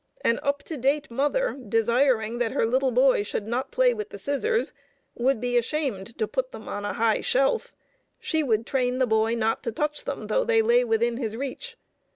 [0.21, 4.17] An up to date mother, desiring that her little boy should not play with the
[4.17, 4.73] scissors,
[5.13, 7.71] would be ashamed to put them on a high shelf:
[8.19, 11.77] she would train the boy not to touch them though they lay within his reach.